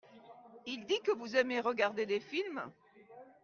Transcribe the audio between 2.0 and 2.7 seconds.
des films.